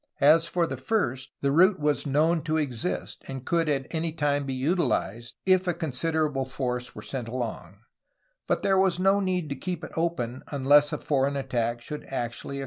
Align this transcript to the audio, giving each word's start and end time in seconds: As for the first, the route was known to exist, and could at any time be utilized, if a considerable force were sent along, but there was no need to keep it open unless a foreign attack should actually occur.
As 0.21 0.47
for 0.47 0.65
the 0.65 0.77
first, 0.77 1.29
the 1.41 1.51
route 1.51 1.79
was 1.79 2.07
known 2.07 2.41
to 2.45 2.57
exist, 2.57 3.21
and 3.27 3.45
could 3.45 3.69
at 3.69 3.85
any 3.91 4.11
time 4.11 4.47
be 4.47 4.53
utilized, 4.55 5.35
if 5.45 5.67
a 5.67 5.75
considerable 5.75 6.43
force 6.49 6.95
were 6.95 7.03
sent 7.03 7.27
along, 7.27 7.81
but 8.47 8.63
there 8.63 8.79
was 8.79 8.97
no 8.97 9.19
need 9.19 9.47
to 9.49 9.55
keep 9.55 9.83
it 9.83 9.91
open 9.95 10.41
unless 10.47 10.91
a 10.91 10.97
foreign 10.97 11.35
attack 11.35 11.81
should 11.81 12.03
actually 12.07 12.57
occur. 12.57 12.59